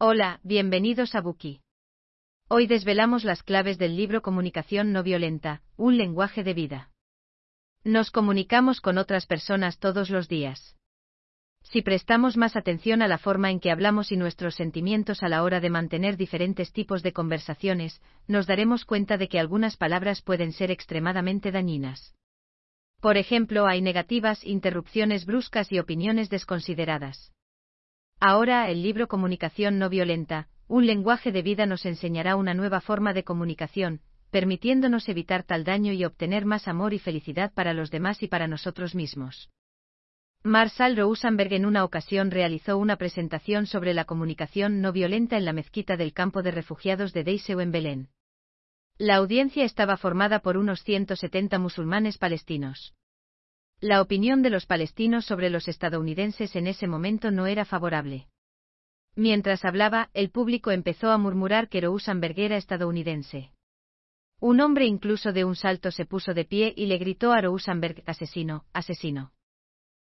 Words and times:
Hola, 0.00 0.38
bienvenidos 0.44 1.16
a 1.16 1.20
Buki. 1.20 1.60
Hoy 2.46 2.68
desvelamos 2.68 3.24
las 3.24 3.42
claves 3.42 3.78
del 3.78 3.96
libro 3.96 4.22
Comunicación 4.22 4.92
no 4.92 5.02
violenta, 5.02 5.60
un 5.76 5.96
lenguaje 5.96 6.44
de 6.44 6.54
vida. 6.54 6.90
Nos 7.82 8.12
comunicamos 8.12 8.80
con 8.80 8.96
otras 8.96 9.26
personas 9.26 9.80
todos 9.80 10.08
los 10.08 10.28
días. 10.28 10.76
Si 11.64 11.82
prestamos 11.82 12.36
más 12.36 12.54
atención 12.54 13.02
a 13.02 13.08
la 13.08 13.18
forma 13.18 13.50
en 13.50 13.58
que 13.58 13.72
hablamos 13.72 14.12
y 14.12 14.16
nuestros 14.16 14.54
sentimientos 14.54 15.24
a 15.24 15.28
la 15.28 15.42
hora 15.42 15.58
de 15.58 15.68
mantener 15.68 16.16
diferentes 16.16 16.72
tipos 16.72 17.02
de 17.02 17.12
conversaciones, 17.12 18.00
nos 18.28 18.46
daremos 18.46 18.84
cuenta 18.84 19.16
de 19.16 19.28
que 19.28 19.40
algunas 19.40 19.76
palabras 19.76 20.22
pueden 20.22 20.52
ser 20.52 20.70
extremadamente 20.70 21.50
dañinas. 21.50 22.14
Por 23.00 23.16
ejemplo, 23.16 23.66
hay 23.66 23.82
negativas, 23.82 24.44
interrupciones 24.44 25.26
bruscas 25.26 25.72
y 25.72 25.80
opiniones 25.80 26.30
desconsideradas. 26.30 27.32
Ahora, 28.20 28.68
el 28.68 28.82
libro 28.82 29.06
Comunicación 29.06 29.78
no 29.78 29.88
violenta, 29.88 30.48
un 30.66 30.86
lenguaje 30.86 31.30
de 31.30 31.42
vida 31.42 31.66
nos 31.66 31.86
enseñará 31.86 32.34
una 32.34 32.52
nueva 32.52 32.80
forma 32.80 33.12
de 33.12 33.22
comunicación, 33.22 34.00
permitiéndonos 34.30 35.08
evitar 35.08 35.44
tal 35.44 35.64
daño 35.64 35.92
y 35.92 36.04
obtener 36.04 36.44
más 36.44 36.66
amor 36.66 36.94
y 36.94 36.98
felicidad 36.98 37.52
para 37.54 37.72
los 37.74 37.90
demás 37.90 38.22
y 38.22 38.28
para 38.28 38.48
nosotros 38.48 38.94
mismos. 38.94 39.50
Marshall 40.42 40.96
Rosenberg 40.96 41.52
en 41.52 41.66
una 41.66 41.84
ocasión 41.84 42.30
realizó 42.30 42.76
una 42.76 42.96
presentación 42.96 43.66
sobre 43.66 43.94
la 43.94 44.04
comunicación 44.04 44.80
no 44.80 44.92
violenta 44.92 45.36
en 45.36 45.44
la 45.44 45.52
mezquita 45.52 45.96
del 45.96 46.12
campo 46.12 46.42
de 46.42 46.50
refugiados 46.50 47.12
de 47.12 47.24
Deiseu 47.24 47.60
en 47.60 47.70
Belén. 47.70 48.08
La 48.98 49.16
audiencia 49.16 49.64
estaba 49.64 49.96
formada 49.96 50.40
por 50.40 50.56
unos 50.56 50.82
170 50.82 51.58
musulmanes 51.58 52.18
palestinos. 52.18 52.94
La 53.80 54.02
opinión 54.02 54.42
de 54.42 54.50
los 54.50 54.66
palestinos 54.66 55.24
sobre 55.24 55.50
los 55.50 55.68
estadounidenses 55.68 56.56
en 56.56 56.66
ese 56.66 56.88
momento 56.88 57.30
no 57.30 57.46
era 57.46 57.64
favorable. 57.64 58.26
Mientras 59.14 59.64
hablaba, 59.64 60.10
el 60.14 60.30
público 60.30 60.72
empezó 60.72 61.12
a 61.12 61.18
murmurar 61.18 61.68
que 61.68 61.80
Rosenberg 61.82 62.40
era 62.40 62.56
estadounidense. 62.56 63.52
Un 64.40 64.60
hombre 64.60 64.86
incluso 64.86 65.32
de 65.32 65.44
un 65.44 65.54
salto 65.54 65.92
se 65.92 66.06
puso 66.06 66.34
de 66.34 66.44
pie 66.44 66.74
y 66.76 66.86
le 66.86 66.98
gritó 66.98 67.32
a 67.32 67.40
Rosenberg, 67.40 68.02
asesino, 68.06 68.64
asesino. 68.72 69.32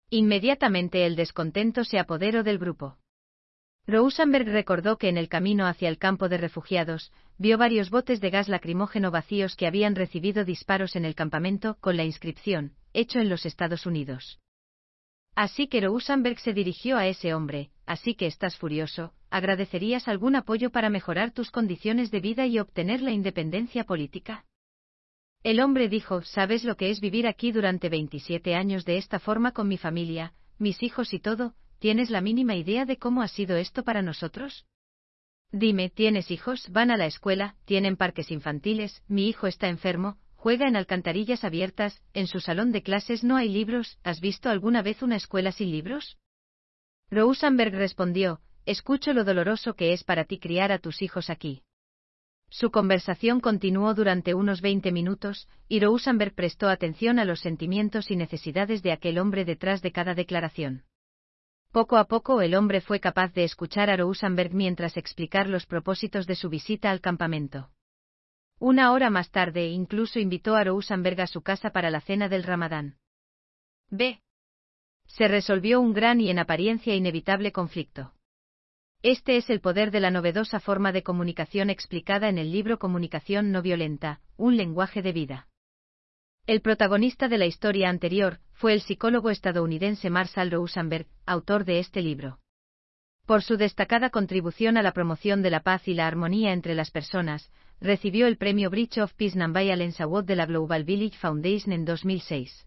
Inmediatamente 0.08 1.04
el 1.04 1.14
descontento 1.14 1.84
se 1.84 1.98
apoderó 1.98 2.42
del 2.42 2.58
grupo. 2.58 2.96
Rosenberg 3.86 4.48
recordó 4.48 4.96
que 4.96 5.10
en 5.10 5.18
el 5.18 5.28
camino 5.28 5.66
hacia 5.66 5.90
el 5.90 5.98
campo 5.98 6.30
de 6.30 6.38
refugiados, 6.38 7.12
vio 7.36 7.58
varios 7.58 7.90
botes 7.90 8.22
de 8.22 8.30
gas 8.30 8.48
lacrimógeno 8.48 9.10
vacíos 9.10 9.56
que 9.56 9.66
habían 9.66 9.94
recibido 9.94 10.46
disparos 10.46 10.96
en 10.96 11.04
el 11.04 11.14
campamento 11.14 11.76
con 11.80 11.98
la 11.98 12.04
inscripción, 12.04 12.77
hecho 12.92 13.20
en 13.20 13.28
los 13.28 13.46
Estados 13.46 13.86
Unidos. 13.86 14.38
Así 15.34 15.68
que 15.68 15.80
Rosenberg 15.80 16.40
se 16.40 16.52
dirigió 16.52 16.96
a 16.96 17.06
ese 17.06 17.32
hombre, 17.32 17.70
así 17.86 18.14
que 18.14 18.26
estás 18.26 18.56
furioso, 18.56 19.12
¿agradecerías 19.30 20.08
algún 20.08 20.34
apoyo 20.34 20.70
para 20.70 20.90
mejorar 20.90 21.30
tus 21.30 21.50
condiciones 21.50 22.10
de 22.10 22.20
vida 22.20 22.46
y 22.46 22.58
obtener 22.58 23.02
la 23.02 23.12
independencia 23.12 23.84
política? 23.84 24.44
El 25.44 25.60
hombre 25.60 25.88
dijo, 25.88 26.22
¿sabes 26.22 26.64
lo 26.64 26.76
que 26.76 26.90
es 26.90 27.00
vivir 27.00 27.28
aquí 27.28 27.52
durante 27.52 27.88
27 27.88 28.56
años 28.56 28.84
de 28.84 28.96
esta 28.96 29.20
forma 29.20 29.52
con 29.52 29.68
mi 29.68 29.78
familia, 29.78 30.34
mis 30.58 30.82
hijos 30.82 31.14
y 31.14 31.20
todo? 31.20 31.54
¿Tienes 31.78 32.10
la 32.10 32.20
mínima 32.20 32.56
idea 32.56 32.84
de 32.84 32.96
cómo 32.96 33.22
ha 33.22 33.28
sido 33.28 33.56
esto 33.56 33.84
para 33.84 34.02
nosotros? 34.02 34.66
Dime, 35.52 35.88
¿tienes 35.88 36.32
hijos? 36.32 36.68
¿Van 36.70 36.90
a 36.90 36.96
la 36.96 37.06
escuela? 37.06 37.54
¿Tienen 37.64 37.96
parques 37.96 38.32
infantiles? 38.32 39.02
Mi 39.06 39.28
hijo 39.28 39.46
está 39.46 39.68
enfermo, 39.68 40.18
juega 40.38 40.68
en 40.68 40.76
alcantarillas 40.76 41.42
abiertas, 41.42 42.00
en 42.14 42.28
su 42.28 42.38
salón 42.38 42.70
de 42.70 42.82
clases 42.82 43.24
no 43.24 43.36
hay 43.36 43.48
libros, 43.48 43.98
¿has 44.04 44.20
visto 44.20 44.48
alguna 44.48 44.82
vez 44.82 45.02
una 45.02 45.16
escuela 45.16 45.50
sin 45.50 45.72
libros? 45.72 46.16
Rosenberg 47.10 47.74
respondió, 47.74 48.40
escucho 48.64 49.12
lo 49.12 49.24
doloroso 49.24 49.74
que 49.74 49.92
es 49.92 50.04
para 50.04 50.24
ti 50.24 50.38
criar 50.38 50.70
a 50.70 50.78
tus 50.78 51.02
hijos 51.02 51.28
aquí. 51.28 51.64
Su 52.50 52.70
conversación 52.70 53.40
continuó 53.40 53.94
durante 53.94 54.32
unos 54.32 54.60
20 54.60 54.92
minutos, 54.92 55.48
y 55.68 55.80
Rosenberg 55.80 56.34
prestó 56.34 56.68
atención 56.68 57.18
a 57.18 57.24
los 57.24 57.40
sentimientos 57.40 58.10
y 58.12 58.16
necesidades 58.16 58.82
de 58.82 58.92
aquel 58.92 59.18
hombre 59.18 59.44
detrás 59.44 59.82
de 59.82 59.90
cada 59.90 60.14
declaración. 60.14 60.84
Poco 61.72 61.96
a 61.96 62.04
poco 62.04 62.40
el 62.42 62.54
hombre 62.54 62.80
fue 62.80 63.00
capaz 63.00 63.34
de 63.34 63.42
escuchar 63.42 63.90
a 63.90 63.96
Rosenberg 63.96 64.54
mientras 64.54 64.96
explicar 64.96 65.48
los 65.48 65.66
propósitos 65.66 66.28
de 66.28 66.36
su 66.36 66.48
visita 66.48 66.90
al 66.92 67.00
campamento. 67.00 67.70
Una 68.60 68.90
hora 68.92 69.08
más 69.08 69.30
tarde 69.30 69.68
incluso 69.68 70.18
invitó 70.18 70.56
a 70.56 70.64
Rosenberg 70.64 71.20
a 71.20 71.26
su 71.28 71.42
casa 71.42 71.70
para 71.70 71.90
la 71.90 72.00
cena 72.00 72.28
del 72.28 72.42
Ramadán. 72.42 72.96
B. 73.88 74.20
Se 75.06 75.28
resolvió 75.28 75.80
un 75.80 75.92
gran 75.92 76.20
y 76.20 76.28
en 76.30 76.40
apariencia 76.40 76.94
inevitable 76.94 77.52
conflicto. 77.52 78.12
Este 79.02 79.36
es 79.36 79.48
el 79.48 79.60
poder 79.60 79.92
de 79.92 80.00
la 80.00 80.10
novedosa 80.10 80.58
forma 80.58 80.90
de 80.90 81.04
comunicación 81.04 81.70
explicada 81.70 82.28
en 82.28 82.36
el 82.36 82.50
libro 82.50 82.80
Comunicación 82.80 83.52
no 83.52 83.62
violenta, 83.62 84.20
un 84.36 84.56
lenguaje 84.56 85.02
de 85.02 85.12
vida. 85.12 85.48
El 86.46 86.60
protagonista 86.60 87.28
de 87.28 87.38
la 87.38 87.46
historia 87.46 87.88
anterior 87.88 88.40
fue 88.54 88.72
el 88.72 88.80
psicólogo 88.80 89.30
estadounidense 89.30 90.10
Marshall 90.10 90.50
Rosenberg, 90.50 91.06
autor 91.26 91.64
de 91.64 91.78
este 91.78 92.02
libro. 92.02 92.40
Por 93.24 93.42
su 93.42 93.56
destacada 93.56 94.10
contribución 94.10 94.76
a 94.78 94.82
la 94.82 94.92
promoción 94.92 95.42
de 95.42 95.50
la 95.50 95.60
paz 95.60 95.86
y 95.86 95.94
la 95.94 96.06
armonía 96.06 96.52
entre 96.52 96.74
las 96.74 96.90
personas, 96.90 97.52
recibió 97.80 98.26
el 98.26 98.36
premio 98.36 98.70
Bridge 98.70 98.98
of 98.98 99.14
Peace 99.14 99.38
Nonviolence 99.38 100.02
Award 100.02 100.24
de 100.24 100.36
la 100.36 100.46
Global 100.46 100.84
Village 100.84 101.16
Foundation 101.18 101.72
en 101.72 101.84
2006. 101.84 102.66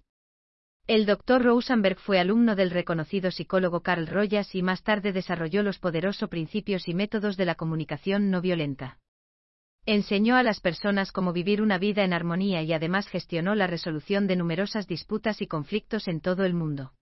El 0.88 1.06
Dr. 1.06 1.44
Rosenberg 1.44 1.98
fue 2.00 2.20
alumno 2.20 2.56
del 2.56 2.72
reconocido 2.72 3.32
psicólogo 3.32 3.82
Carl 3.82 4.08
Rogers 4.08 4.56
y 4.56 4.62
más 4.62 4.84
tarde 4.84 5.14
desarrolló 5.14 5.64
los 5.64 5.80
poderosos 5.80 6.28
principios 6.30 6.88
y 6.88 6.94
métodos 6.94 7.38
de 7.38 7.46
la 7.46 7.56
comunicación 7.56 8.30
no 8.32 8.42
violenta. 8.42 9.00
Enseñó 9.86 10.36
a 10.36 10.44
las 10.44 10.60
personas 10.60 11.12
cómo 11.12 11.34
vivir 11.34 11.62
una 11.62 11.78
vida 11.78 12.04
en 12.04 12.14
armonía 12.14 12.62
y 12.62 12.74
además 12.74 13.08
gestionó 13.08 13.56
la 13.56 13.68
resolución 13.68 14.28
de 14.28 14.36
numerosas 14.36 14.88
disputas 14.88 15.42
y 15.42 15.48
conflictos 15.48 16.08
en 16.08 16.22
todo 16.22 16.46
el 16.46 16.54
mundo. 16.54 16.94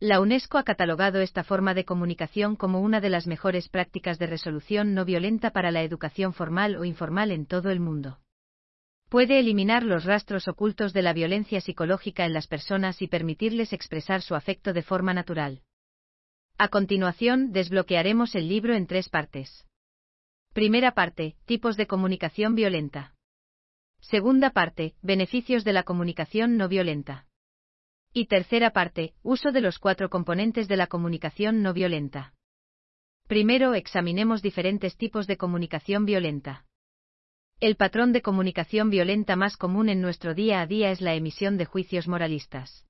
La 0.00 0.20
UNESCO 0.20 0.58
ha 0.58 0.62
catalogado 0.62 1.20
esta 1.20 1.42
forma 1.42 1.74
de 1.74 1.84
comunicación 1.84 2.54
como 2.54 2.80
una 2.80 3.00
de 3.00 3.10
las 3.10 3.26
mejores 3.26 3.68
prácticas 3.68 4.20
de 4.20 4.28
resolución 4.28 4.94
no 4.94 5.04
violenta 5.04 5.50
para 5.50 5.72
la 5.72 5.82
educación 5.82 6.32
formal 6.32 6.76
o 6.76 6.84
informal 6.84 7.32
en 7.32 7.46
todo 7.46 7.70
el 7.70 7.80
mundo. 7.80 8.20
Puede 9.08 9.40
eliminar 9.40 9.82
los 9.82 10.04
rastros 10.04 10.46
ocultos 10.46 10.92
de 10.92 11.02
la 11.02 11.12
violencia 11.12 11.60
psicológica 11.60 12.24
en 12.26 12.32
las 12.32 12.46
personas 12.46 13.02
y 13.02 13.08
permitirles 13.08 13.72
expresar 13.72 14.22
su 14.22 14.36
afecto 14.36 14.72
de 14.72 14.82
forma 14.82 15.14
natural. 15.14 15.62
A 16.58 16.68
continuación, 16.68 17.50
desbloquearemos 17.50 18.36
el 18.36 18.48
libro 18.48 18.74
en 18.74 18.86
tres 18.86 19.08
partes. 19.08 19.66
Primera 20.52 20.92
parte, 20.92 21.36
tipos 21.44 21.76
de 21.76 21.88
comunicación 21.88 22.54
violenta. 22.54 23.14
Segunda 24.00 24.50
parte, 24.50 24.94
beneficios 25.02 25.64
de 25.64 25.72
la 25.72 25.82
comunicación 25.82 26.56
no 26.56 26.68
violenta. 26.68 27.27
Y 28.12 28.26
tercera 28.26 28.70
parte, 28.70 29.14
uso 29.22 29.52
de 29.52 29.60
los 29.60 29.78
cuatro 29.78 30.08
componentes 30.08 30.68
de 30.68 30.76
la 30.76 30.86
comunicación 30.86 31.62
no 31.62 31.72
violenta. 31.72 32.34
Primero 33.26 33.74
examinemos 33.74 34.40
diferentes 34.40 34.96
tipos 34.96 35.26
de 35.26 35.36
comunicación 35.36 36.06
violenta. 36.06 36.64
El 37.60 37.76
patrón 37.76 38.12
de 38.12 38.22
comunicación 38.22 38.88
violenta 38.88 39.36
más 39.36 39.56
común 39.56 39.88
en 39.88 40.00
nuestro 40.00 40.32
día 40.32 40.60
a 40.60 40.66
día 40.66 40.90
es 40.90 41.00
la 41.00 41.14
emisión 41.14 41.58
de 41.58 41.66
juicios 41.66 42.08
moralistas. 42.08 42.86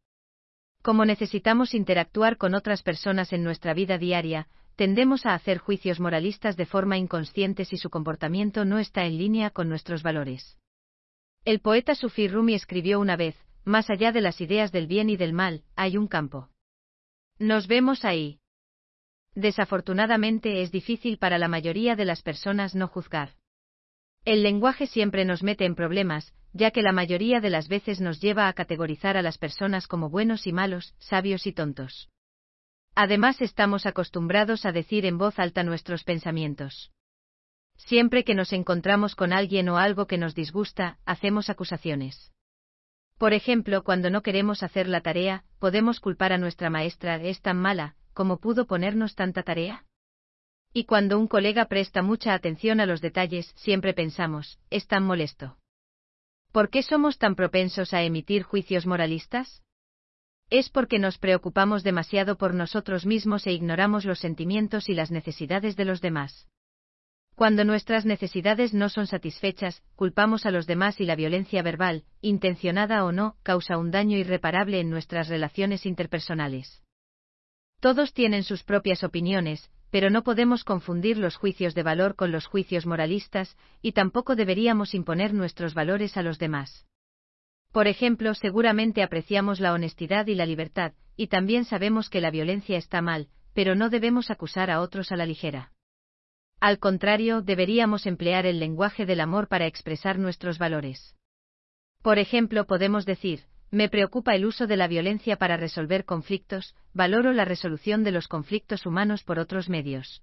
Como 0.82 1.04
necesitamos 1.04 1.74
interactuar 1.74 2.36
con 2.36 2.54
otras 2.54 2.82
personas 2.82 3.32
en 3.32 3.42
nuestra 3.42 3.74
vida 3.74 3.98
diaria, 3.98 4.46
tendemos 4.76 5.26
a 5.26 5.34
hacer 5.34 5.58
juicios 5.58 5.98
moralistas 5.98 6.56
de 6.56 6.66
forma 6.66 6.96
inconsciente 6.96 7.64
si 7.64 7.76
su 7.76 7.90
comportamiento 7.90 8.64
no 8.64 8.78
está 8.78 9.04
en 9.06 9.18
línea 9.18 9.50
con 9.50 9.68
nuestros 9.68 10.04
valores. 10.04 10.56
El 11.44 11.60
poeta 11.60 11.96
Sufi 11.96 12.28
Rumi 12.28 12.54
escribió 12.54 13.00
una 13.00 13.16
vez, 13.16 13.34
más 13.68 13.90
allá 13.90 14.12
de 14.12 14.20
las 14.20 14.40
ideas 14.40 14.72
del 14.72 14.86
bien 14.86 15.10
y 15.10 15.16
del 15.16 15.32
mal, 15.32 15.62
hay 15.76 15.96
un 15.96 16.08
campo. 16.08 16.48
Nos 17.38 17.68
vemos 17.68 18.04
ahí. 18.04 18.40
Desafortunadamente 19.34 20.62
es 20.62 20.72
difícil 20.72 21.18
para 21.18 21.38
la 21.38 21.46
mayoría 21.46 21.94
de 21.94 22.04
las 22.04 22.22
personas 22.22 22.74
no 22.74 22.88
juzgar. 22.88 23.34
El 24.24 24.42
lenguaje 24.42 24.86
siempre 24.86 25.24
nos 25.24 25.42
mete 25.42 25.64
en 25.64 25.76
problemas, 25.76 26.34
ya 26.52 26.70
que 26.70 26.82
la 26.82 26.92
mayoría 26.92 27.40
de 27.40 27.50
las 27.50 27.68
veces 27.68 28.00
nos 28.00 28.20
lleva 28.20 28.48
a 28.48 28.52
categorizar 28.52 29.16
a 29.16 29.22
las 29.22 29.38
personas 29.38 29.86
como 29.86 30.10
buenos 30.10 30.46
y 30.46 30.52
malos, 30.52 30.94
sabios 30.98 31.46
y 31.46 31.52
tontos. 31.52 32.08
Además 32.94 33.40
estamos 33.40 33.86
acostumbrados 33.86 34.66
a 34.66 34.72
decir 34.72 35.06
en 35.06 35.18
voz 35.18 35.38
alta 35.38 35.62
nuestros 35.62 36.02
pensamientos. 36.02 36.90
Siempre 37.76 38.24
que 38.24 38.34
nos 38.34 38.52
encontramos 38.52 39.14
con 39.14 39.32
alguien 39.32 39.68
o 39.68 39.78
algo 39.78 40.06
que 40.06 40.18
nos 40.18 40.34
disgusta, 40.34 40.98
hacemos 41.04 41.48
acusaciones. 41.48 42.32
Por 43.18 43.32
ejemplo, 43.32 43.82
cuando 43.82 44.10
no 44.10 44.22
queremos 44.22 44.62
hacer 44.62 44.88
la 44.88 45.00
tarea, 45.00 45.44
podemos 45.58 45.98
culpar 45.98 46.32
a 46.32 46.38
nuestra 46.38 46.70
maestra, 46.70 47.16
es 47.16 47.42
tan 47.42 47.56
mala, 47.56 47.96
como 48.14 48.38
pudo 48.38 48.66
ponernos 48.66 49.16
tanta 49.16 49.42
tarea. 49.42 49.84
Y 50.72 50.84
cuando 50.84 51.18
un 51.18 51.26
colega 51.26 51.64
presta 51.66 52.02
mucha 52.02 52.32
atención 52.32 52.78
a 52.78 52.86
los 52.86 53.00
detalles, 53.00 53.52
siempre 53.56 53.92
pensamos, 53.92 54.60
es 54.70 54.86
tan 54.86 55.04
molesto. 55.04 55.58
¿Por 56.52 56.70
qué 56.70 56.82
somos 56.82 57.18
tan 57.18 57.34
propensos 57.34 57.92
a 57.92 58.02
emitir 58.02 58.44
juicios 58.44 58.86
moralistas? 58.86 59.62
Es 60.50 60.70
porque 60.70 60.98
nos 60.98 61.18
preocupamos 61.18 61.82
demasiado 61.82 62.38
por 62.38 62.54
nosotros 62.54 63.04
mismos 63.04 63.46
e 63.46 63.52
ignoramos 63.52 64.04
los 64.04 64.20
sentimientos 64.20 64.88
y 64.88 64.94
las 64.94 65.10
necesidades 65.10 65.76
de 65.76 65.84
los 65.84 66.00
demás. 66.00 66.48
Cuando 67.38 67.64
nuestras 67.64 68.04
necesidades 68.04 68.74
no 68.74 68.88
son 68.88 69.06
satisfechas, 69.06 69.84
culpamos 69.94 70.44
a 70.44 70.50
los 70.50 70.66
demás 70.66 71.00
y 71.00 71.04
la 71.04 71.14
violencia 71.14 71.62
verbal, 71.62 72.02
intencionada 72.20 73.04
o 73.04 73.12
no, 73.12 73.36
causa 73.44 73.78
un 73.78 73.92
daño 73.92 74.18
irreparable 74.18 74.80
en 74.80 74.90
nuestras 74.90 75.28
relaciones 75.28 75.86
interpersonales. 75.86 76.82
Todos 77.78 78.12
tienen 78.12 78.42
sus 78.42 78.64
propias 78.64 79.04
opiniones, 79.04 79.70
pero 79.92 80.10
no 80.10 80.24
podemos 80.24 80.64
confundir 80.64 81.16
los 81.16 81.36
juicios 81.36 81.76
de 81.76 81.84
valor 81.84 82.16
con 82.16 82.32
los 82.32 82.46
juicios 82.46 82.86
moralistas, 82.86 83.56
y 83.82 83.92
tampoco 83.92 84.34
deberíamos 84.34 84.92
imponer 84.92 85.32
nuestros 85.32 85.74
valores 85.74 86.16
a 86.16 86.22
los 86.22 86.40
demás. 86.40 86.88
Por 87.70 87.86
ejemplo, 87.86 88.34
seguramente 88.34 89.00
apreciamos 89.00 89.60
la 89.60 89.74
honestidad 89.74 90.26
y 90.26 90.34
la 90.34 90.44
libertad, 90.44 90.92
y 91.16 91.28
también 91.28 91.64
sabemos 91.64 92.10
que 92.10 92.20
la 92.20 92.32
violencia 92.32 92.76
está 92.76 93.00
mal, 93.00 93.28
pero 93.54 93.76
no 93.76 93.90
debemos 93.90 94.28
acusar 94.32 94.72
a 94.72 94.80
otros 94.80 95.12
a 95.12 95.16
la 95.16 95.24
ligera. 95.24 95.70
Al 96.60 96.78
contrario, 96.78 97.40
deberíamos 97.40 98.06
emplear 98.06 98.44
el 98.44 98.58
lenguaje 98.58 99.06
del 99.06 99.20
amor 99.20 99.48
para 99.48 99.66
expresar 99.66 100.18
nuestros 100.18 100.58
valores. 100.58 101.14
Por 102.02 102.18
ejemplo, 102.18 102.66
podemos 102.66 103.06
decir, 103.06 103.44
me 103.70 103.88
preocupa 103.88 104.34
el 104.34 104.46
uso 104.46 104.66
de 104.66 104.76
la 104.76 104.88
violencia 104.88 105.36
para 105.36 105.56
resolver 105.56 106.04
conflictos, 106.04 106.74
valoro 106.94 107.32
la 107.32 107.44
resolución 107.44 108.02
de 108.02 108.12
los 108.12 108.26
conflictos 108.26 108.86
humanos 108.86 109.22
por 109.24 109.38
otros 109.38 109.68
medios. 109.68 110.22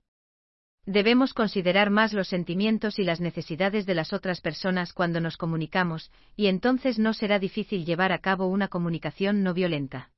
Debemos 0.86 1.34
considerar 1.34 1.90
más 1.90 2.14
los 2.14 2.28
sentimientos 2.28 3.00
y 3.00 3.04
las 3.04 3.22
necesidades 3.22 3.86
de 3.86 3.96
las 3.96 4.14
otras 4.14 4.42
personas 4.42 4.94
cuando 4.94 5.20
nos 5.20 5.38
comunicamos, 5.38 6.12
y 6.36 6.48
entonces 6.48 7.00
no 7.00 7.14
será 7.14 7.40
difícil 7.40 7.86
llevar 7.86 8.12
a 8.12 8.20
cabo 8.20 8.48
una 8.48 8.68
comunicación 8.68 9.42
no 9.42 9.54
violenta. 9.54 10.12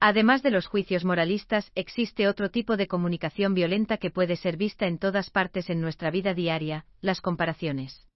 Además 0.00 0.42
de 0.42 0.50
los 0.50 0.66
juicios 0.66 1.04
moralistas, 1.04 1.70
existe 1.74 2.26
otro 2.26 2.50
tipo 2.50 2.78
de 2.78 2.88
comunicación 2.88 3.52
violenta 3.52 3.98
que 3.98 4.10
puede 4.10 4.36
ser 4.36 4.56
vista 4.56 4.86
en 4.86 4.98
todas 4.98 5.28
partes 5.28 5.68
en 5.68 5.82
nuestra 5.82 6.10
vida 6.10 6.32
diaria, 6.32 6.86
las 7.02 7.20
comparaciones. 7.20 8.08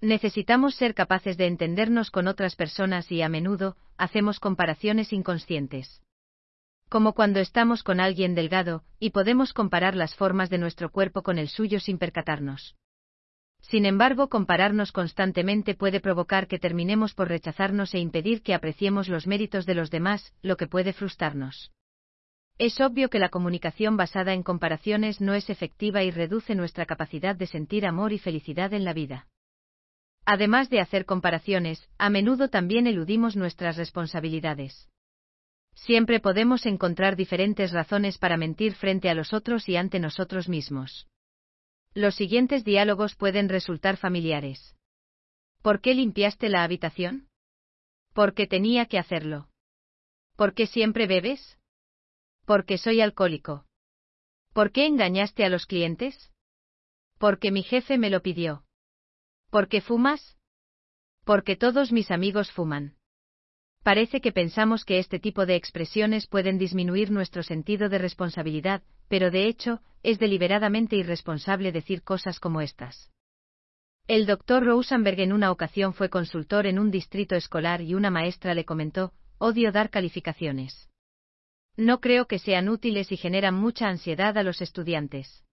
Necesitamos 0.00 0.74
ser 0.74 0.94
capaces 0.94 1.36
de 1.36 1.46
entendernos 1.46 2.10
con 2.10 2.26
otras 2.26 2.56
personas 2.56 3.10
y 3.12 3.22
a 3.22 3.28
menudo, 3.28 3.76
hacemos 3.96 4.40
comparaciones 4.40 5.12
inconscientes. 5.12 6.02
Como 6.88 7.14
cuando 7.14 7.38
estamos 7.38 7.84
con 7.84 8.00
alguien 8.00 8.34
delgado, 8.34 8.84
y 8.98 9.10
podemos 9.10 9.52
comparar 9.52 9.94
las 9.94 10.16
formas 10.16 10.50
de 10.50 10.58
nuestro 10.58 10.90
cuerpo 10.90 11.22
con 11.22 11.38
el 11.38 11.48
suyo 11.48 11.78
sin 11.78 11.98
percatarnos. 11.98 12.74
Sin 13.68 13.84
embargo, 13.84 14.28
compararnos 14.28 14.92
constantemente 14.92 15.74
puede 15.74 15.98
provocar 15.98 16.46
que 16.46 16.60
terminemos 16.60 17.14
por 17.14 17.26
rechazarnos 17.28 17.94
e 17.94 17.98
impedir 17.98 18.42
que 18.42 18.54
apreciemos 18.54 19.08
los 19.08 19.26
méritos 19.26 19.66
de 19.66 19.74
los 19.74 19.90
demás, 19.90 20.32
lo 20.40 20.56
que 20.56 20.68
puede 20.68 20.92
frustrarnos. 20.92 21.72
Es 22.58 22.80
obvio 22.80 23.10
que 23.10 23.18
la 23.18 23.28
comunicación 23.28 23.96
basada 23.96 24.34
en 24.34 24.44
comparaciones 24.44 25.20
no 25.20 25.34
es 25.34 25.50
efectiva 25.50 26.04
y 26.04 26.12
reduce 26.12 26.54
nuestra 26.54 26.86
capacidad 26.86 27.34
de 27.34 27.48
sentir 27.48 27.86
amor 27.86 28.12
y 28.12 28.20
felicidad 28.20 28.72
en 28.72 28.84
la 28.84 28.92
vida. 28.92 29.26
Además 30.24 30.70
de 30.70 30.80
hacer 30.80 31.04
comparaciones, 31.04 31.90
a 31.98 32.08
menudo 32.08 32.48
también 32.48 32.86
eludimos 32.86 33.34
nuestras 33.34 33.76
responsabilidades. 33.76 34.88
Siempre 35.74 36.20
podemos 36.20 36.66
encontrar 36.66 37.16
diferentes 37.16 37.72
razones 37.72 38.16
para 38.16 38.36
mentir 38.36 38.74
frente 38.74 39.10
a 39.10 39.14
los 39.14 39.32
otros 39.32 39.68
y 39.68 39.76
ante 39.76 39.98
nosotros 39.98 40.48
mismos. 40.48 41.08
Los 41.96 42.14
siguientes 42.14 42.62
diálogos 42.62 43.14
pueden 43.14 43.48
resultar 43.48 43.96
familiares. 43.96 44.76
¿Por 45.62 45.80
qué 45.80 45.94
limpiaste 45.94 46.50
la 46.50 46.62
habitación? 46.62 47.30
Porque 48.12 48.46
tenía 48.46 48.84
que 48.84 48.98
hacerlo. 48.98 49.48
¿Por 50.36 50.52
qué 50.52 50.66
siempre 50.66 51.06
bebes? 51.06 51.58
Porque 52.44 52.76
soy 52.76 53.00
alcohólico. 53.00 53.64
¿Por 54.52 54.72
qué 54.72 54.84
engañaste 54.84 55.46
a 55.46 55.48
los 55.48 55.64
clientes? 55.64 56.30
Porque 57.16 57.50
mi 57.50 57.62
jefe 57.62 57.96
me 57.96 58.10
lo 58.10 58.20
pidió. 58.20 58.66
¿Por 59.48 59.66
qué 59.66 59.80
fumas? 59.80 60.36
Porque 61.24 61.56
todos 61.56 61.92
mis 61.92 62.10
amigos 62.10 62.52
fuman. 62.52 62.98
Parece 63.82 64.20
que 64.20 64.32
pensamos 64.32 64.84
que 64.84 64.98
este 64.98 65.18
tipo 65.18 65.46
de 65.46 65.56
expresiones 65.56 66.26
pueden 66.26 66.58
disminuir 66.58 67.10
nuestro 67.10 67.42
sentido 67.42 67.88
de 67.88 67.96
responsabilidad, 67.96 68.82
pero 69.08 69.30
de 69.30 69.46
hecho, 69.46 69.80
es 70.02 70.18
deliberadamente 70.18 70.96
irresponsable 70.96 71.72
decir 71.72 72.02
cosas 72.02 72.40
como 72.40 72.60
estas. 72.60 73.10
El 74.06 74.26
doctor 74.26 74.64
Rosenberg 74.64 75.18
en 75.20 75.32
una 75.32 75.50
ocasión 75.50 75.92
fue 75.92 76.10
consultor 76.10 76.66
en 76.66 76.78
un 76.78 76.92
distrito 76.92 77.34
escolar 77.34 77.82
y 77.82 77.94
una 77.94 78.10
maestra 78.10 78.54
le 78.54 78.64
comentó, 78.64 79.12
odio 79.38 79.72
dar 79.72 79.90
calificaciones. 79.90 80.88
No 81.76 82.00
creo 82.00 82.26
que 82.26 82.38
sean 82.38 82.68
útiles 82.68 83.10
y 83.10 83.16
generan 83.16 83.54
mucha 83.54 83.88
ansiedad 83.88 84.38
a 84.38 84.42
los 84.42 84.62
estudiantes. 84.62 85.44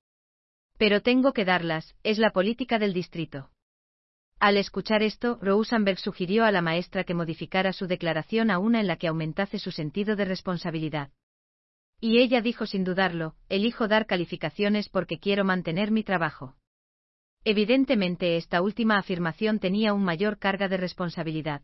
Pero 0.78 1.02
tengo 1.02 1.34
que 1.34 1.46
darlas, 1.46 1.96
es 2.04 2.20
la 2.20 2.32
política 2.32 2.80
del 2.80 2.94
distrito. 2.94 3.50
Al 4.40 4.58
escuchar 4.58 5.04
esto, 5.04 5.40
Rosenberg 5.42 6.00
sugirió 6.00 6.46
a 6.46 6.52
la 6.52 6.62
maestra 6.62 7.04
que 7.04 7.14
modificara 7.14 7.74
su 7.74 7.88
declaración 7.88 8.52
a 8.52 8.60
una 8.60 8.80
en 8.82 8.88
la 8.88 8.98
que 8.98 9.08
aumentase 9.08 9.58
su 9.58 9.72
sentido 9.72 10.16
de 10.16 10.26
responsabilidad. 10.26 11.12
Y 12.06 12.20
ella 12.20 12.42
dijo 12.42 12.66
sin 12.66 12.84
dudarlo, 12.84 13.34
elijo 13.48 13.88
dar 13.88 14.08
calificaciones 14.08 14.90
porque 14.90 15.20
quiero 15.20 15.46
mantener 15.46 15.90
mi 15.90 16.04
trabajo. 16.04 16.58
Evidentemente 17.46 18.36
esta 18.36 18.62
última 18.62 18.98
afirmación 18.98 19.60
tenía 19.60 19.94
un 19.94 20.04
mayor 20.04 20.38
carga 20.38 20.68
de 20.68 20.76
responsabilidad. 20.76 21.62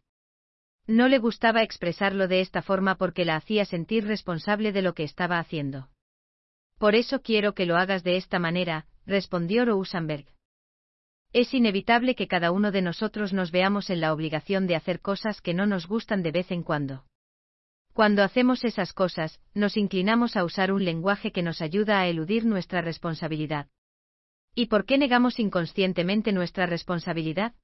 No 0.87 1.09
le 1.09 1.17
gustaba 1.17 1.61
expresarlo 1.61 2.29
de 2.29 2.39
esta 2.39 2.61
forma 2.61 2.95
porque 2.95 3.25
la 3.25 3.35
hacía 3.35 3.65
sentir 3.65 4.07
responsable 4.07 4.71
de 4.71 4.81
lo 4.81 4.93
que 4.93 5.03
estaba 5.03 5.39
haciendo. 5.39 5.89
Por 6.77 6.95
eso 6.95 7.21
quiero 7.21 7.53
que 7.53 7.65
lo 7.65 7.75
hagas 7.75 8.05
de 8.05 8.15
esta 8.15 8.39
manera, 8.39 8.85
respondió 9.05 9.65
Rosenberg. 9.65 10.25
Es 11.33 11.53
inevitable 11.53 12.15
que 12.15 12.29
cada 12.29 12.51
uno 12.51 12.71
de 12.71 12.81
nosotros 12.81 13.33
nos 13.33 13.51
veamos 13.51 13.89
en 13.89 13.99
la 13.99 14.13
obligación 14.13 14.67
de 14.67 14.77
hacer 14.77 15.01
cosas 15.01 15.41
que 15.41 15.53
no 15.53 15.65
nos 15.65 15.85
gustan 15.85 16.23
de 16.23 16.31
vez 16.31 16.49
en 16.51 16.63
cuando. 16.63 17.03
Cuando 17.99 18.23
hacemos 18.23 18.63
esas 18.63 18.93
cosas, 18.93 19.41
nos 19.53 19.75
inclinamos 19.75 20.37
a 20.37 20.45
usar 20.45 20.71
un 20.71 20.85
lenguaje 20.85 21.33
que 21.33 21.43
nos 21.43 21.61
ayuda 21.61 21.99
a 21.99 22.07
eludir 22.07 22.45
nuestra 22.45 22.79
responsabilidad. 22.79 23.67
¿Y 24.55 24.67
por 24.67 24.85
qué 24.85 24.97
negamos 24.97 25.37
inconscientemente 25.37 26.31
nuestra 26.31 26.65
responsabilidad? 26.65 27.55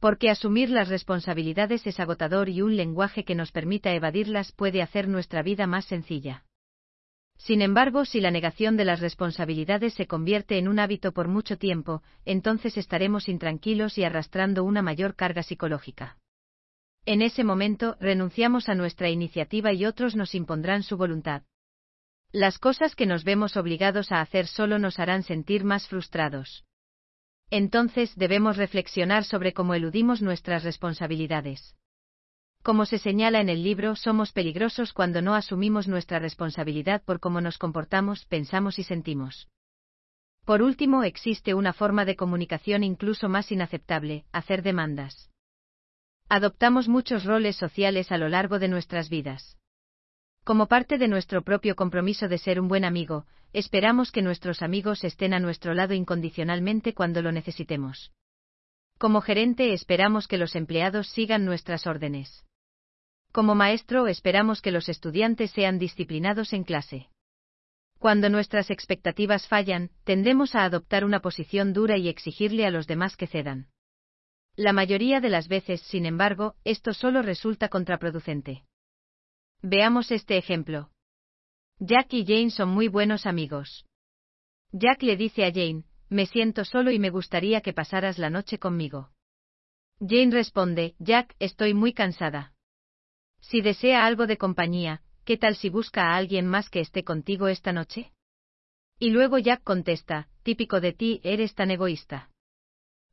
Porque 0.00 0.28
asumir 0.28 0.70
las 0.70 0.88
responsabilidades 0.88 1.86
es 1.86 2.00
agotador 2.00 2.48
y 2.48 2.62
un 2.62 2.74
lenguaje 2.74 3.24
que 3.24 3.36
nos 3.36 3.52
permita 3.52 3.94
evadirlas 3.94 4.50
puede 4.50 4.82
hacer 4.82 5.06
nuestra 5.06 5.44
vida 5.44 5.68
más 5.68 5.84
sencilla. 5.84 6.44
Sin 7.36 7.62
embargo, 7.62 8.04
si 8.06 8.20
la 8.20 8.32
negación 8.32 8.76
de 8.76 8.86
las 8.86 8.98
responsabilidades 8.98 9.94
se 9.94 10.08
convierte 10.08 10.58
en 10.58 10.66
un 10.66 10.80
hábito 10.80 11.12
por 11.12 11.28
mucho 11.28 11.58
tiempo, 11.58 12.02
entonces 12.24 12.76
estaremos 12.76 13.28
intranquilos 13.28 13.98
y 13.98 14.02
arrastrando 14.02 14.64
una 14.64 14.82
mayor 14.82 15.14
carga 15.14 15.44
psicológica. 15.44 16.18
En 17.06 17.20
ese 17.20 17.44
momento, 17.44 17.96
renunciamos 18.00 18.68
a 18.68 18.74
nuestra 18.74 19.10
iniciativa 19.10 19.72
y 19.72 19.84
otros 19.84 20.16
nos 20.16 20.34
impondrán 20.34 20.82
su 20.82 20.96
voluntad. 20.96 21.42
Las 22.32 22.58
cosas 22.58 22.96
que 22.96 23.06
nos 23.06 23.24
vemos 23.24 23.56
obligados 23.56 24.10
a 24.10 24.20
hacer 24.20 24.46
solo 24.46 24.78
nos 24.78 24.98
harán 24.98 25.22
sentir 25.22 25.64
más 25.64 25.86
frustrados. 25.86 26.64
Entonces 27.50 28.16
debemos 28.16 28.56
reflexionar 28.56 29.24
sobre 29.24 29.52
cómo 29.52 29.74
eludimos 29.74 30.22
nuestras 30.22 30.64
responsabilidades. 30.64 31.76
Como 32.62 32.86
se 32.86 32.98
señala 32.98 33.42
en 33.42 33.50
el 33.50 33.62
libro, 33.62 33.94
somos 33.94 34.32
peligrosos 34.32 34.94
cuando 34.94 35.20
no 35.20 35.34
asumimos 35.34 35.86
nuestra 35.86 36.18
responsabilidad 36.18 37.02
por 37.04 37.20
cómo 37.20 37.42
nos 37.42 37.58
comportamos, 37.58 38.24
pensamos 38.24 38.78
y 38.78 38.82
sentimos. 38.82 39.48
Por 40.46 40.62
último, 40.62 41.04
existe 41.04 41.52
una 41.52 41.74
forma 41.74 42.06
de 42.06 42.16
comunicación 42.16 42.82
incluso 42.82 43.28
más 43.28 43.52
inaceptable, 43.52 44.24
hacer 44.32 44.62
demandas. 44.62 45.30
Adoptamos 46.36 46.88
muchos 46.88 47.22
roles 47.22 47.54
sociales 47.54 48.10
a 48.10 48.18
lo 48.18 48.28
largo 48.28 48.58
de 48.58 48.66
nuestras 48.66 49.08
vidas. 49.08 49.56
Como 50.42 50.66
parte 50.66 50.98
de 50.98 51.06
nuestro 51.06 51.42
propio 51.42 51.76
compromiso 51.76 52.26
de 52.26 52.38
ser 52.38 52.58
un 52.58 52.66
buen 52.66 52.84
amigo, 52.84 53.24
esperamos 53.52 54.10
que 54.10 54.20
nuestros 54.20 54.60
amigos 54.60 55.04
estén 55.04 55.32
a 55.32 55.38
nuestro 55.38 55.74
lado 55.74 55.94
incondicionalmente 55.94 56.92
cuando 56.92 57.22
lo 57.22 57.30
necesitemos. 57.30 58.10
Como 58.98 59.20
gerente 59.20 59.74
esperamos 59.74 60.26
que 60.26 60.36
los 60.36 60.56
empleados 60.56 61.06
sigan 61.06 61.44
nuestras 61.44 61.86
órdenes. 61.86 62.44
Como 63.30 63.54
maestro 63.54 64.08
esperamos 64.08 64.60
que 64.60 64.72
los 64.72 64.88
estudiantes 64.88 65.52
sean 65.52 65.78
disciplinados 65.78 66.52
en 66.52 66.64
clase. 66.64 67.10
Cuando 68.00 68.28
nuestras 68.28 68.72
expectativas 68.72 69.46
fallan, 69.46 69.90
tendemos 70.02 70.56
a 70.56 70.64
adoptar 70.64 71.04
una 71.04 71.20
posición 71.20 71.72
dura 71.72 71.96
y 71.96 72.08
exigirle 72.08 72.66
a 72.66 72.72
los 72.72 72.88
demás 72.88 73.16
que 73.16 73.28
cedan. 73.28 73.68
La 74.56 74.72
mayoría 74.72 75.20
de 75.20 75.30
las 75.30 75.48
veces, 75.48 75.80
sin 75.82 76.06
embargo, 76.06 76.54
esto 76.62 76.94
solo 76.94 77.22
resulta 77.22 77.68
contraproducente. 77.68 78.64
Veamos 79.62 80.12
este 80.12 80.36
ejemplo. 80.36 80.90
Jack 81.80 82.12
y 82.12 82.24
Jane 82.24 82.50
son 82.50 82.68
muy 82.68 82.86
buenos 82.86 83.26
amigos. 83.26 83.84
Jack 84.70 85.02
le 85.02 85.16
dice 85.16 85.44
a 85.44 85.52
Jane, 85.52 85.84
me 86.08 86.26
siento 86.26 86.64
solo 86.64 86.92
y 86.92 87.00
me 87.00 87.10
gustaría 87.10 87.62
que 87.62 87.72
pasaras 87.72 88.18
la 88.18 88.30
noche 88.30 88.58
conmigo. 88.58 89.10
Jane 89.98 90.30
responde, 90.30 90.94
Jack, 91.00 91.34
estoy 91.40 91.74
muy 91.74 91.92
cansada. 91.92 92.52
Si 93.40 93.60
desea 93.60 94.06
algo 94.06 94.28
de 94.28 94.38
compañía, 94.38 95.02
¿qué 95.24 95.36
tal 95.36 95.56
si 95.56 95.68
busca 95.68 96.10
a 96.10 96.16
alguien 96.16 96.46
más 96.46 96.70
que 96.70 96.80
esté 96.80 97.02
contigo 97.02 97.48
esta 97.48 97.72
noche? 97.72 98.12
Y 99.00 99.10
luego 99.10 99.38
Jack 99.38 99.64
contesta, 99.64 100.28
típico 100.44 100.80
de 100.80 100.92
ti, 100.92 101.20
eres 101.24 101.56
tan 101.56 101.72
egoísta. 101.72 102.30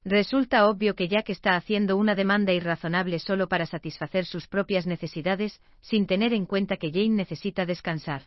Resulta 0.04 0.68
obvio 0.68 0.96
que 0.96 1.08
Jack 1.08 1.30
está 1.30 1.56
haciendo 1.56 1.96
una 1.96 2.16
demanda 2.16 2.54
irrazonable 2.54 3.20
solo 3.20 3.48
para 3.48 3.68
satisfacer 3.68 4.26
sus 4.26 4.48
propias 4.48 4.88
necesidades, 4.88 5.62
sin 5.80 6.08
tener 6.08 6.34
en 6.34 6.48
cuenta 6.48 6.78
que 6.78 6.92
Jane 6.92 7.10
necesita 7.10 7.68
descansar. 7.68 8.24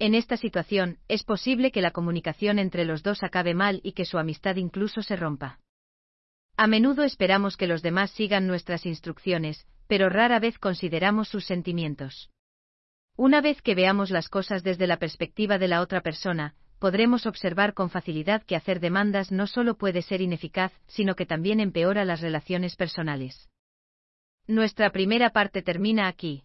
En 0.00 0.16
esta 0.16 0.36
situación, 0.36 0.98
es 1.06 1.22
posible 1.22 1.70
que 1.70 1.82
la 1.82 1.92
comunicación 1.92 2.58
entre 2.58 2.84
los 2.84 3.04
dos 3.04 3.22
acabe 3.22 3.54
mal 3.54 3.80
y 3.84 3.92
que 3.92 4.04
su 4.04 4.18
amistad 4.18 4.56
incluso 4.56 5.02
se 5.02 5.14
rompa. 5.14 5.60
A 6.56 6.66
menudo 6.66 7.04
esperamos 7.04 7.56
que 7.56 7.68
los 7.68 7.82
demás 7.82 8.10
sigan 8.10 8.48
nuestras 8.48 8.84
instrucciones, 8.84 9.66
pero 9.86 10.08
rara 10.08 10.40
vez 10.40 10.58
consideramos 10.58 11.28
sus 11.28 11.44
sentimientos. 11.46 12.30
Una 13.16 13.40
vez 13.40 13.62
que 13.62 13.76
veamos 13.76 14.10
las 14.10 14.28
cosas 14.28 14.64
desde 14.64 14.88
la 14.88 14.96
perspectiva 14.96 15.58
de 15.58 15.68
la 15.68 15.80
otra 15.80 16.00
persona, 16.00 16.56
podremos 16.82 17.26
observar 17.26 17.74
con 17.74 17.90
facilidad 17.90 18.42
que 18.42 18.56
hacer 18.56 18.80
demandas 18.80 19.30
no 19.30 19.46
solo 19.46 19.78
puede 19.78 20.02
ser 20.02 20.20
ineficaz, 20.20 20.72
sino 20.88 21.14
que 21.14 21.26
también 21.26 21.60
empeora 21.60 22.04
las 22.04 22.20
relaciones 22.20 22.74
personales. 22.74 23.48
Nuestra 24.48 24.90
primera 24.90 25.30
parte 25.30 25.62
termina 25.62 26.08
aquí. 26.08 26.42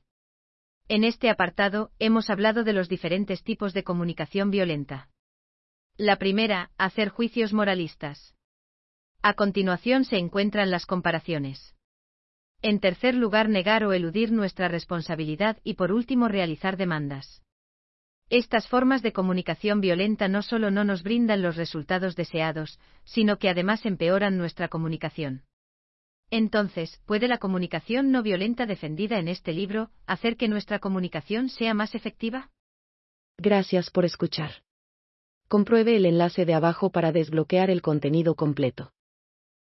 En 0.89 1.03
este 1.03 1.31
apartado, 1.31 1.89
hemos 1.97 2.29
hablado 2.29 2.63
de 2.63 2.73
los 2.73 2.87
diferentes 2.87 3.43
tipos 3.43 3.73
de 3.73 3.83
comunicación 3.83 4.51
violenta. 4.51 5.09
La 5.97 6.17
primera, 6.17 6.69
hacer 6.77 7.09
juicios 7.09 7.51
moralistas. 7.51 8.35
A 9.23 9.33
continuación 9.33 10.05
se 10.05 10.17
encuentran 10.17 10.69
las 10.69 10.85
comparaciones. 10.85 11.73
En 12.61 12.79
tercer 12.79 13.15
lugar, 13.15 13.49
negar 13.49 13.83
o 13.85 13.91
eludir 13.91 14.31
nuestra 14.31 14.67
responsabilidad 14.67 15.57
y 15.63 15.73
por 15.73 15.91
último, 15.91 16.27
realizar 16.27 16.77
demandas. 16.77 17.41
Estas 18.29 18.67
formas 18.67 19.01
de 19.01 19.13
comunicación 19.13 19.79
violenta 19.79 20.27
no 20.27 20.41
solo 20.41 20.69
no 20.69 20.83
nos 20.83 21.01
brindan 21.01 21.41
los 21.41 21.55
resultados 21.55 22.17
deseados, 22.17 22.77
sino 23.05 23.39
que 23.39 23.49
además 23.49 23.85
empeoran 23.85 24.37
nuestra 24.37 24.67
comunicación. 24.67 25.43
Entonces, 26.29 27.01
¿puede 27.05 27.29
la 27.29 27.37
comunicación 27.37 28.11
no 28.11 28.23
violenta 28.23 28.65
defendida 28.65 29.17
en 29.17 29.29
este 29.29 29.53
libro 29.53 29.91
hacer 30.05 30.35
que 30.35 30.49
nuestra 30.49 30.79
comunicación 30.79 31.47
sea 31.47 31.73
más 31.73 31.95
efectiva? 31.95 32.49
Gracias 33.37 33.89
por 33.91 34.03
escuchar. 34.03 34.51
Compruebe 35.47 35.95
el 35.95 36.05
enlace 36.05 36.45
de 36.45 36.53
abajo 36.53 36.89
para 36.89 37.13
desbloquear 37.13 37.69
el 37.69 37.81
contenido 37.81 38.35
completo. 38.35 38.91